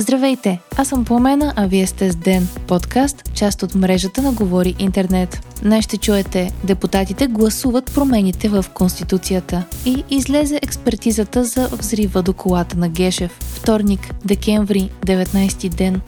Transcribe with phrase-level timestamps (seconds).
[0.00, 4.74] Здравейте, аз съм Пламена, а вие сте с Ден, подкаст, част от мрежата на Говори
[4.78, 5.56] Интернет.
[5.62, 12.76] Днес ще чуете, депутатите гласуват промените в Конституцията и излезе експертизата за взрива до колата
[12.76, 13.38] на Гешев.
[13.40, 16.00] Вторник, декември, 19 ден.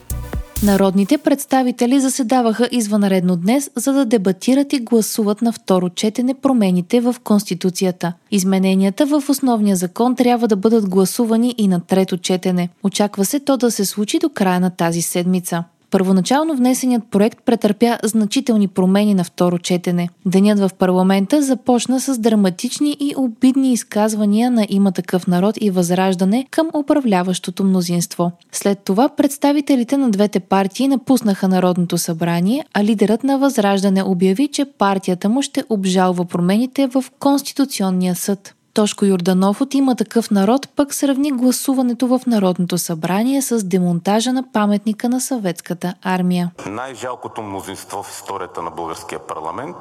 [0.63, 7.17] Народните представители заседаваха извънредно днес, за да дебатират и гласуват на второ четене промените в
[7.25, 8.13] Конституцията.
[8.31, 12.69] Измененията в основния закон трябва да бъдат гласувани и на трето четене.
[12.83, 15.65] Очаква се то да се случи до края на тази седмица.
[15.93, 20.09] Първоначално внесеният проект претърпя значителни промени на второ четене.
[20.27, 26.47] Денят в парламента започна с драматични и обидни изказвания на има такъв народ и възраждане
[26.51, 28.33] към управляващото мнозинство.
[28.53, 34.65] След това представителите на двете партии напуснаха Народното събрание, а лидерът на възраждане обяви, че
[34.65, 38.55] партията му ще обжалва промените в Конституционния съд.
[38.75, 44.53] Тошко Юрданов от има такъв народ пък сравни гласуването в Народното събрание с демонтажа на
[44.53, 46.51] паметника на съветската армия.
[46.67, 49.77] Най-жалкото мнозинство в историята на българския парламент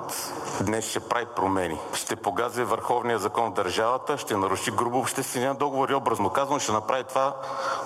[0.62, 1.78] днес ще прави промени.
[1.94, 6.72] Ще погази върховния закон в държавата, ще наруши грубо обществения договор и образно казвам ще
[6.72, 7.36] направи това,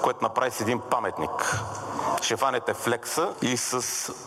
[0.03, 1.59] което направи с един паметник.
[2.21, 3.81] Ще фанете флекса и с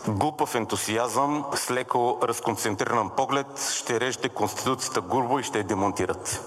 [0.07, 6.39] глупав ентусиазъм, с леко разконцентриран поглед ще режете Конституцията грубо и ще я демонтирате.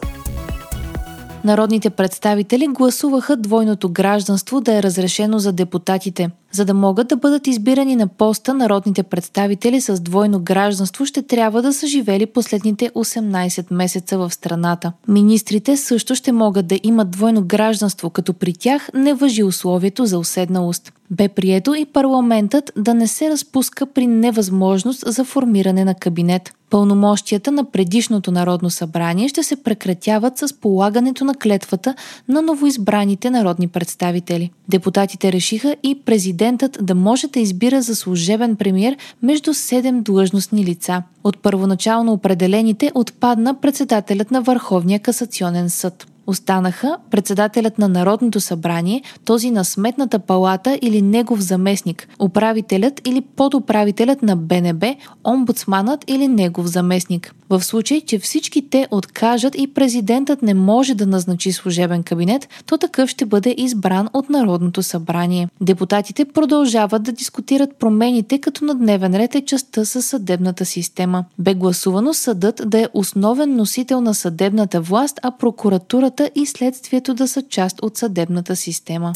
[1.45, 6.31] Народните представители гласуваха двойното гражданство да е разрешено за депутатите.
[6.53, 11.62] За да могат да бъдат избирани на поста, народните представители с двойно гражданство ще трябва
[11.62, 14.92] да са живели последните 18 месеца в страната.
[15.08, 20.19] Министрите също ще могат да имат двойно гражданство, като при тях не въжи условието за
[20.19, 20.92] уседналост.
[21.11, 26.55] Бе прието и парламентът да не се разпуска при невъзможност за формиране на кабинет.
[26.70, 31.95] Пълномощията на предишното Народно събрание ще се прекратяват с полагането на клетвата
[32.28, 34.50] на новоизбраните народни представители.
[34.69, 36.00] Депутатите решиха и
[36.43, 41.03] президентът да може да избира за служебен премьер между 7 длъжностни лица.
[41.25, 46.07] От първоначално определените отпадна председателят на Върховния касационен съд.
[46.27, 54.23] Останаха председателят на Народното събрание, този на Сметната палата или негов заместник, управителят или подуправителят
[54.23, 54.95] на БНБ,
[55.25, 57.35] омбудсманът или негов заместник.
[57.52, 62.79] В случай, че всички те откажат и президентът не може да назначи служебен кабинет, то
[62.79, 65.48] такъв ще бъде избран от Народното събрание.
[65.61, 71.24] Депутатите продължават да дискутират промените, като на дневен ред е частта със съдебната система.
[71.39, 77.29] Бе гласувано съдът да е основен носител на съдебната власт, а прокуратурата и следствието да
[77.29, 79.13] са част от съдебната система.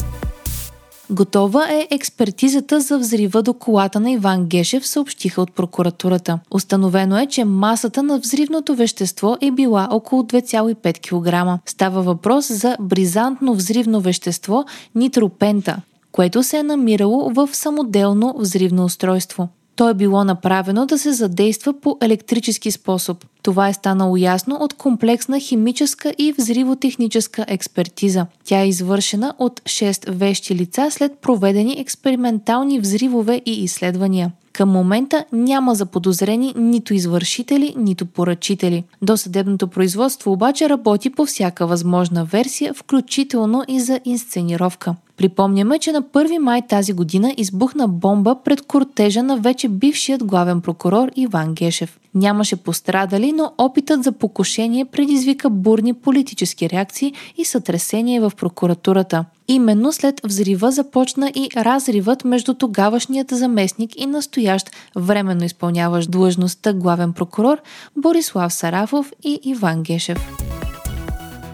[1.09, 6.39] Готова е експертизата за взрива до колата на Иван Гешев, съобщиха от прокуратурата.
[6.51, 11.61] Установено е, че масата на взривното вещество е била около 2,5 кг.
[11.65, 15.81] Става въпрос за бризантно взривно вещество нитропента,
[16.11, 19.47] което се е намирало в самоделно взривно устройство.
[19.77, 23.25] То е било направено да се задейства по електрически способ.
[23.43, 28.25] Това е станало ясно от комплексна химическа и взривотехническа експертиза.
[28.43, 34.31] Тя е извършена от 6 вещи лица след проведени експериментални взривове и изследвания.
[34.57, 38.83] Към момента няма заподозрени нито извършители, нито поръчители.
[39.01, 44.95] Досъдебното производство обаче работи по всяка възможна версия, включително и за инсценировка.
[45.17, 50.61] Припомняме, че на 1 май тази година избухна бомба пред кортежа на вече бившият главен
[50.61, 51.99] прокурор Иван Гешев.
[52.15, 59.25] Нямаше пострадали, но опитът за покушение предизвика бурни политически реакции и сътресение в прокуратурата.
[59.47, 67.13] Именно след взрива започна и разривът между тогавашният заместник и настоящ временно изпълняващ длъжността главен
[67.13, 67.57] прокурор
[67.97, 70.46] Борислав Сарафов и Иван Гешев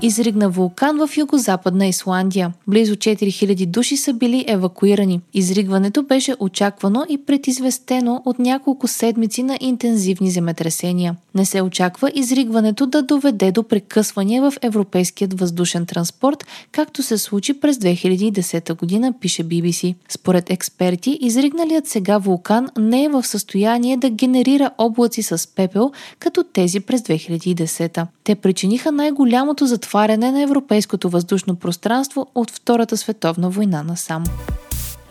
[0.04, 2.54] изригна вулкан в югозападна Исландия.
[2.68, 5.22] Близо 4000 души са били евакуирани.
[5.34, 11.16] Изригването беше очаквано и предизвестено от няколко седмици на интензивни земетресения.
[11.36, 17.54] Не се очаква изригването да доведе до прекъсвания в европейският въздушен транспорт, както се случи
[17.54, 19.96] през 2010 година, пише BBC.
[20.10, 26.44] Според експерти, изригналият сега вулкан не е в състояние да генерира облаци с пепел, като
[26.44, 28.08] тези през 2010.
[28.24, 34.24] Те причиниха най-голямото затваряне затваряне на европейското въздушно пространство от Втората световна война насам.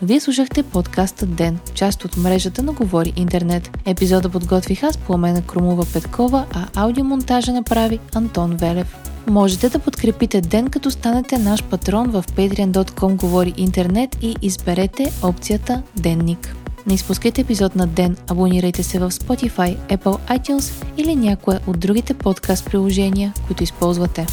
[0.01, 3.77] Вие слушахте подкаста Ден, част от мрежата на Говори Интернет.
[3.85, 8.95] Епизода подготвих аз, Пламена Крумова Петкова, а аудиомонтажа направи Антон Велев.
[9.27, 15.83] Можете да подкрепите Ден, като станете наш патрон в patreon.com Говори Интернет и изберете опцията
[15.95, 16.55] Денник.
[16.87, 22.13] Не изпускайте епизод на ден, абонирайте се в Spotify, Apple iTunes или някое от другите
[22.13, 24.25] подкаст приложения, които използвате.